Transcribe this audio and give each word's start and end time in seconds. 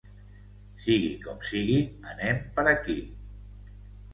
Sigui 0.85 1.11
com 1.27 1.45
sigui, 1.49 1.77
anem 2.15 2.41
per 2.57 2.67
aquí. 2.73 2.99